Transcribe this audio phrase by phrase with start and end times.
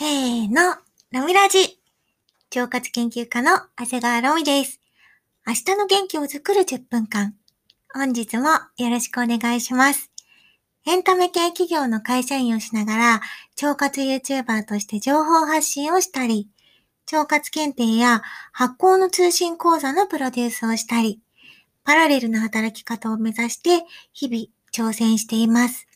[0.00, 0.76] せーの、
[1.12, 1.78] ロミラジ。
[2.56, 4.80] 腸活研究家の長谷川ロミです。
[5.46, 7.34] 明日の元気を作る10分間。
[7.92, 10.10] 本日もよろしくお願いします。
[10.86, 13.20] エンタメ系企業の会社員をしながら、
[13.60, 16.48] 腸活 YouTuber として情報発信をしたり、
[17.12, 18.22] 腸活検定や
[18.52, 21.20] 発行の通信講座のプロデュースをしたり、
[21.84, 25.89] パラレルな働き方を目指して日々挑戦しています。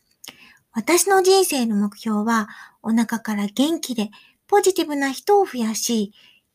[0.75, 2.49] 私の人生の目標は、
[2.83, 4.11] お腹から元気で
[4.45, 6.11] ポジティブな人を増やし、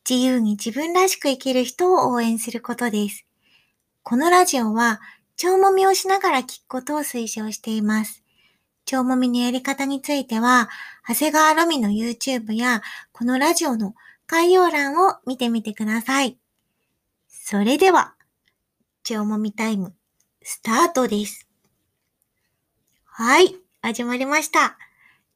[0.07, 3.25] 自由に自分らしく生きる人を応援することです。
[4.03, 5.01] このラジオは、
[5.43, 8.23] 腸もみをしながら聞くことを推奨しています。
[8.91, 10.69] 腸もみのやり方については、
[11.07, 13.95] 長谷川ロミの YouTube や、このラジオの
[14.27, 16.37] 概要欄を見てみてください。
[17.27, 18.13] それでは、
[19.09, 19.95] 腸もみタイム、
[20.43, 21.47] スタートです。
[23.05, 23.70] はい。
[23.83, 24.77] 始まりました。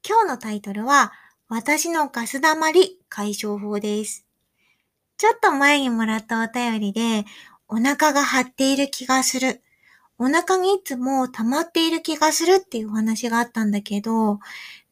[0.07, 1.11] 今日のタイトルは、
[1.49, 4.23] 私のガス溜まり解消法です。
[5.17, 7.25] ちょっと前にもらったお便りで、
[7.67, 9.63] お腹が張っている気がする。
[10.19, 14.37] お腹にいつも溜まっている気がするっていうお話があったんだけど、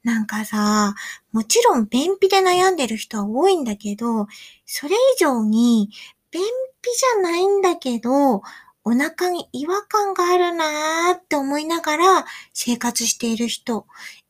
[0.01, 0.95] なんかさ、
[1.31, 4.25] もちろん便秘で悩んでる人は多いんだけど、
[4.65, 5.91] それ以上に
[6.31, 8.41] 便秘じゃないんだけど、
[8.83, 13.85] お腹に違和感があるなーって思いながら生活している人、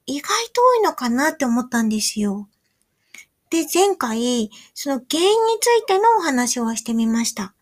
[0.05, 2.47] 意外と多いのかなって思ったんですよ。
[3.49, 7.53] で、前回、その原因についてのお話をしてみました。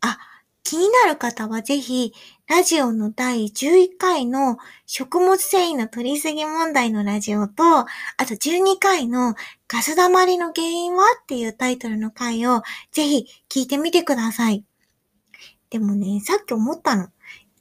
[0.00, 0.18] あ、
[0.62, 2.12] 気になる方はぜひ、
[2.48, 7.86] ラジオの第11回の食物繊維の取りすぎ問題のラジオと、あ
[8.28, 9.34] と12回の
[9.68, 14.64] ガス溜まりの原因はっていうタイトルの回をぜひ聞いてみてください。
[15.76, 17.08] でもね、さっき思ったの。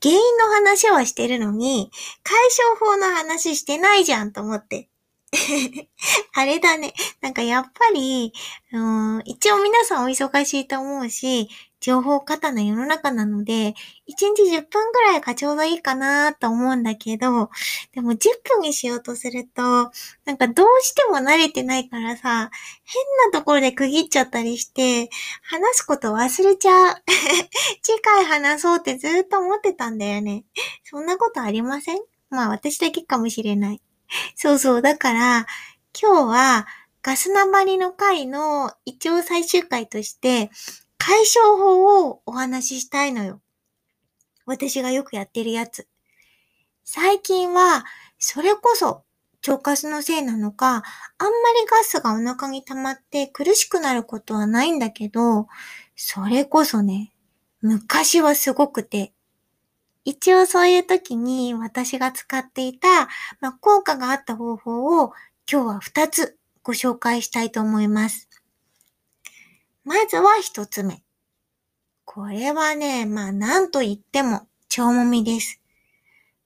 [0.02, 1.92] 原因の話はしてるのに、
[2.24, 4.88] 解消法の話してないじゃんと思って。
[6.34, 6.94] あれだね。
[7.20, 8.32] なんかやっぱり、
[8.72, 11.50] うん、一応皆さんお忙しいと思うし、
[11.86, 13.76] 情報過多な世の中なので、1
[14.36, 17.52] 日10分ぐらいがちょうどいいかなと思うんだけど、
[17.94, 19.62] でも10分にしようとすると、
[20.26, 22.50] なんかどうしても慣れてないからさ、
[22.86, 25.12] 変なところで区切っちゃったりして、
[25.44, 26.96] 話すこと忘れちゃう。
[27.84, 30.44] 次回話そうってずっと思ってたんだよね。
[30.86, 32.00] そんなことありません？
[32.32, 33.82] まあ私だけかもしれない。
[34.36, 35.46] そうそう、だから、
[36.02, 36.66] 今日は
[37.04, 40.50] ガスナマリの回の一応最終回として、
[41.08, 43.40] 解消法をお話ししたいのよ。
[44.48, 45.88] 私がよくやってるやつ。
[46.84, 47.86] 最近は、
[48.18, 49.04] それこそ、
[49.48, 55.48] 腸活のせいなのか、あんまりガスがお腹に溜まって苦しくなることはないんだけど、
[55.96, 57.14] それこそね、
[57.62, 59.14] 昔はすごくて、
[60.06, 62.88] 一応そういう時に私が使っていた、
[63.42, 65.14] まあ、効果があった方法を
[65.48, 68.28] 今日は2つご紹介したいと思います。
[69.86, 71.04] まずは一つ目。
[72.06, 75.62] これはね、まあ何と言っても、腸もみです。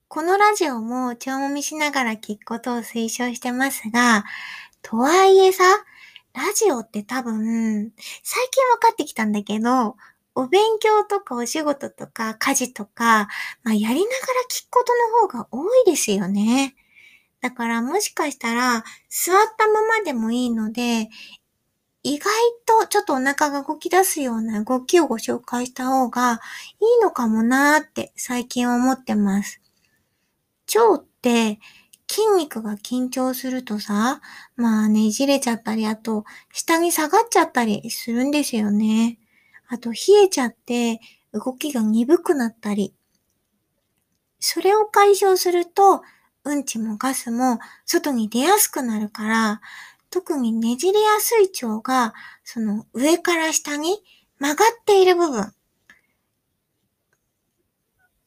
[0.09, 4.25] このラジオも腸もみしながら聞くことを推奨してますが、
[4.81, 5.63] とはいえさ、
[6.33, 9.95] ラジオって多分、最近分かってきたんだけど、
[10.35, 13.29] お勉強とかお仕事とか家事とか、
[13.63, 14.03] まあやりながら
[14.51, 16.75] 聞くことの方が多いですよね。
[17.41, 21.07] だからもしかしたら座ったままでもいいので、
[22.03, 22.29] 意外
[22.65, 26.39] とちょっとお腹が動き出すような動きをご紹介した方が
[26.79, 29.61] いいのかもなーって最近思ってます。
[30.75, 31.59] 腸って
[32.07, 34.21] 筋肉が緊張するとさ、
[34.55, 36.23] まあねじれちゃったり、あと
[36.53, 39.19] 下に下がっちゃったりするんですよね。
[39.67, 40.99] あと冷えちゃって
[41.33, 42.95] 動きが鈍くなったり。
[44.39, 46.01] それを解消すると、
[46.45, 49.61] うんちもガスも外に出やすくなるから、
[50.09, 53.97] 特にねじれやすい腸が、その上から下に
[54.39, 55.53] 曲がっている部分。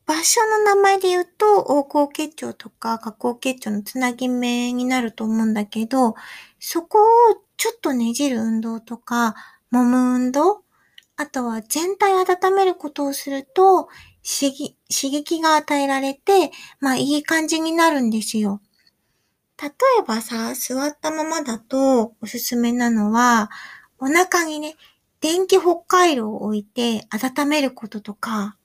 [0.05, 6.15] 場所の名前で言うと、横行結腸とか下行結腸のつなぎ目になると思うんだけど、
[6.61, 7.05] そこを
[7.57, 9.35] ちょっとねじる運動とか、
[9.73, 10.65] 揉む運動、
[11.17, 13.89] あとは全体を温めることをすると、
[14.23, 14.53] 刺
[14.91, 16.51] 激が与えられて、
[16.81, 18.61] まあいい感じになるんですよ。
[19.63, 19.69] 例
[20.01, 23.49] えばさ、座ったままだとおすすめなのは、
[24.01, 24.75] お腹にね、
[25.21, 28.57] 電気北海道を置いて温めることとか、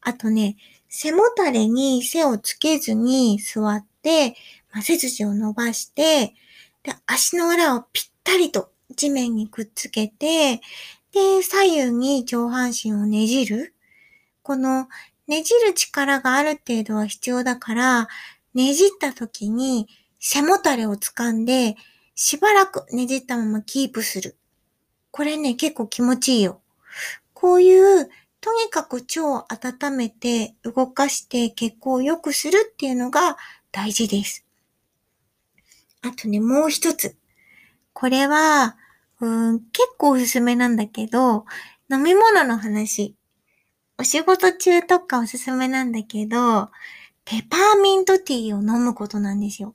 [0.00, 0.56] あとね、
[0.88, 4.30] 背もたれに背をつけずに座って、
[4.72, 6.34] まあ、背筋を伸ばして、
[6.82, 10.62] で、足の裏をぴったりと地面にくっつけて、
[11.12, 13.74] で、左右に上半身をねじる。
[14.42, 14.88] この
[15.26, 18.08] ねじる力がある程度は必要だから、
[18.54, 21.76] ねじった時に背もたれを掴んで、
[22.14, 24.36] しばらくねじったままキープする。
[25.10, 26.60] これね、結構気持ちいいよ。
[27.32, 28.08] こういう、
[28.40, 33.36] とにかく腸を温めて動かして血行を良くするっていうのが
[33.72, 34.44] 大事です。
[36.02, 37.16] あとね、もう一つ。
[37.92, 38.76] これは、
[39.20, 41.44] うん、結構おすすめなんだけど、
[41.90, 43.16] 飲み物の話。
[43.98, 46.70] お仕事中とかおすすめなんだけど、
[47.24, 49.74] ペパーミントティーを飲むことなんですよ。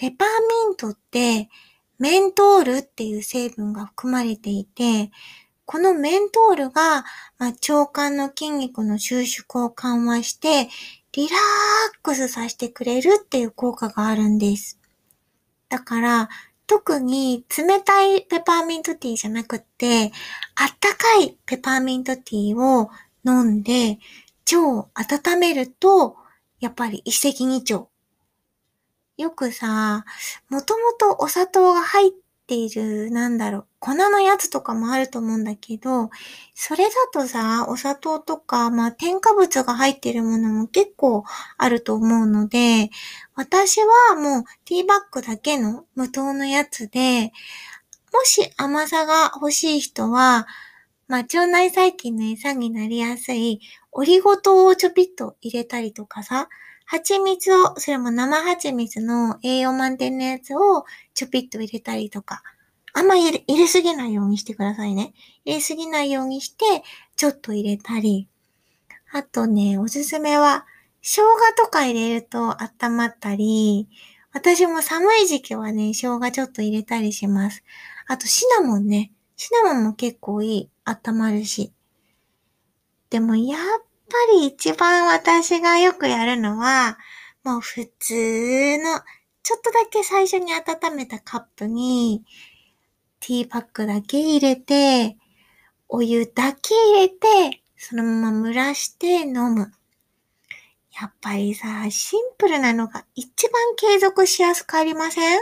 [0.00, 0.28] ペパー
[0.68, 1.50] ミントって
[1.98, 5.10] メントールっていう成分が含まれていて、
[5.66, 7.04] このメントールが、
[7.36, 10.70] まあ、腸管の筋肉の収縮を緩和して、
[11.12, 11.40] リラッ
[12.02, 14.80] クスさせてくれるっていう効果があるんです。
[15.68, 16.28] だから、
[16.66, 20.12] 特に冷たいペパーミントティーじゃなくって、
[20.54, 22.88] あったかいペパーミントティーを
[23.26, 23.98] 飲んで、
[24.50, 26.16] 腸を温めると、
[26.58, 27.89] やっぱり一石二鳥。
[29.20, 30.06] よくさ、
[30.48, 32.12] もともとお砂糖が入っ
[32.46, 36.08] ている、なんだろう、粉のやつとかもあると思うんだけど、
[36.54, 41.24] それだとさ、お砂糖とか、まあ添加物が入ってるものも結構
[41.58, 42.88] あると思うので、
[43.34, 47.30] 私はもうティーバッグだけの無糖のやつで、
[48.14, 50.46] もし甘さが欲しい人は、
[51.08, 53.60] まあ、腸内細菌の餌になりやすい
[53.92, 56.48] オリゴ糖をちょぴっと入れたりとかさ、
[56.92, 60.84] 蜂蜜を、それも生蜂蜜の栄養満点のやつを
[61.14, 62.42] ちょぴっと入れたりとか、
[62.92, 65.14] あんま入れ入れすぎないようにしてくださいね。
[65.44, 66.82] 入れすぎないようにして、
[67.14, 68.26] ちょっと入れたり。
[69.12, 70.66] あとね、おすすめは、
[71.00, 73.88] 生姜とか入れると温まったり、
[74.32, 77.62] 私も寒い時期はね、生姜ちょっと入れたりします。
[78.08, 79.12] あとシナモンね。
[79.36, 80.70] シナモンも結構いい。
[80.84, 81.72] 温まるし。
[83.10, 86.98] でもやっぱり一番私がよくやるのは、
[87.44, 89.00] もう普通の、
[89.42, 92.24] ちょっとだけ最初に温めたカップに、
[93.20, 95.16] ティーパックだけ入れて、
[95.88, 99.72] お湯だけ入れて、そのまま蒸らして飲む。
[101.00, 105.40] やっぱりさ、シンプルなのが一番継続しやすくありません？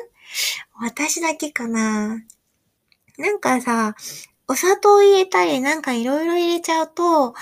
[0.81, 2.23] 私だけかな
[3.17, 3.97] なんかさ、
[4.47, 7.35] お砂糖入れたりなんかいろいろ入れちゃうと、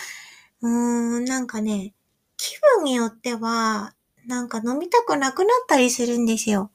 [0.63, 1.95] うーん、なんかね、
[2.37, 3.95] 気分によっては、
[4.27, 6.71] なんか飲みたくなくなったりするんですよ。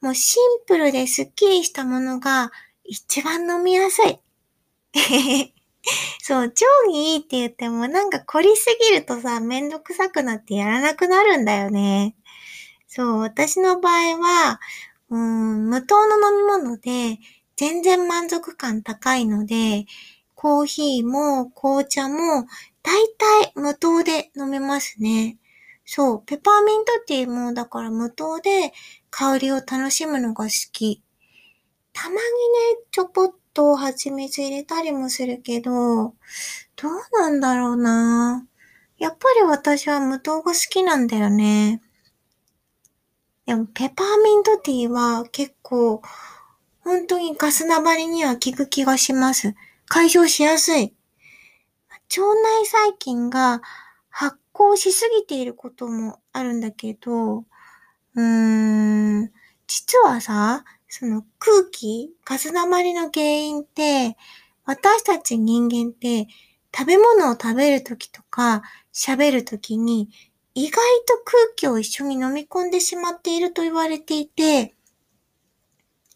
[0.00, 2.50] もうシンプルでスッキリしたものが
[2.84, 4.20] 一番飲みやすい。
[6.22, 6.52] そう、腸
[6.88, 12.16] にいいって言ってもなんか凝りすぎるとさ、めんどくさくなってやらなくなるんだよね。
[12.88, 14.60] そう、私の場合は、
[15.10, 17.18] うん、無糖の飲み物で
[17.56, 19.86] 全然満足感高いので、
[20.34, 22.46] コーヒーも紅茶も
[22.82, 25.38] 大体無糖で飲めますね。
[25.84, 28.72] そう、ペパーミントティーもだから無糖で
[29.10, 31.02] 香りを楽しむのが好き。
[31.92, 32.20] たまにね、
[32.90, 36.14] ちょこっと蜂蜜入れたりもするけど、
[36.76, 38.46] どうなんだろうな
[38.98, 41.82] やっぱり私は無糖が好きなんだよね。
[43.46, 46.00] でも、ペパーミントティーは結構、
[46.80, 49.54] 本当にガスナバリには効く気がします。
[49.86, 50.94] 解消しやすい。
[52.18, 53.62] 腸内細菌が
[54.10, 59.32] 発酵しすぎていることもあるんだけど、うーん、
[59.66, 64.16] 実はさ、その空気、ガス溜りの原因って、
[64.64, 66.28] 私たち人間って
[66.76, 70.08] 食べ物を食べるときとか喋るときに
[70.54, 74.74] 意外と空気を一緒に飲み込んでしまっていると言われていて、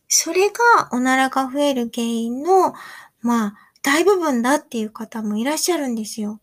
[0.08, 2.74] それがおならが増える原因の、
[3.22, 3.54] まあ、
[3.86, 6.40] 大部分だっていう方もいらっしゃるんですよ。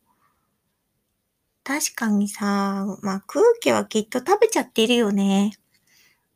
[1.65, 5.51] 確かにさ、まあ空気はきっと食べちゃってるよね。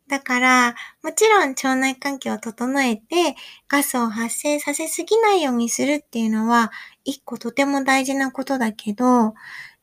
[0.10, 3.38] だから、もちろん腸内環境を整えて、
[3.70, 6.74] ガスを発生させすぎないようにするっていうのは、
[7.06, 9.34] 一個とても大事なことだけど、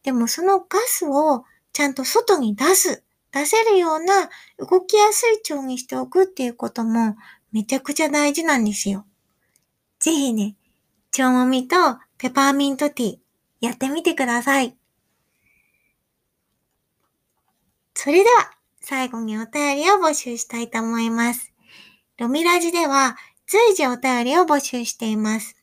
[0.03, 3.03] でもそのガスをちゃんと外に出す、
[3.33, 4.29] 出せるような
[4.59, 7.17] 動きやすい腸にしておくっていうことも
[7.51, 9.07] めちゃくちゃ大事なんですよ。
[10.01, 10.57] ぜひね、
[11.17, 11.77] 腸もみと
[12.19, 13.17] ペパーミントティー
[13.61, 14.77] やってみてください。
[17.95, 21.53] それでは、最後にお便りを募集したいと思います。
[22.19, 23.17] ロミラジでは
[23.47, 25.57] 随時お便りを募集しています。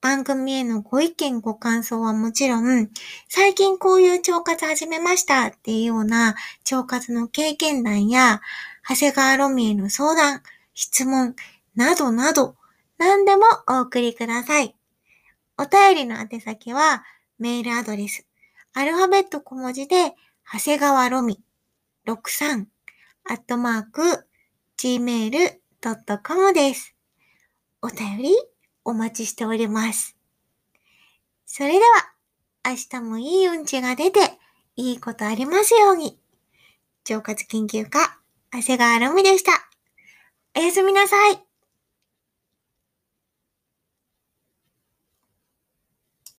[0.00, 2.90] 番組へのご意見ご感想はもちろん、
[3.28, 6.34] 最近こういう腸活始めましたっていうような
[6.70, 8.40] 腸活の経験談や、
[8.88, 10.42] 長谷川ロミへの相談、
[10.74, 11.36] 質問、
[11.76, 12.56] などなど、
[13.04, 14.76] 何でもお送りください。
[15.58, 17.02] お便りの宛先は、
[17.36, 18.28] メールアドレス、
[18.74, 21.40] アルファベット小文字で、長谷川ロミ
[22.06, 22.64] 63、
[23.24, 24.28] アットマーク、
[24.78, 26.94] gmail.com です。
[27.80, 28.36] お便り
[28.84, 30.16] お待ちしております。
[31.44, 31.84] それでは、
[32.64, 34.20] 明日もいい運気が出て、
[34.76, 36.20] いいことありますように。
[37.10, 38.16] 腸活研究家、
[38.52, 39.50] 長谷川ロミでした。
[40.56, 41.51] おやすみなさい。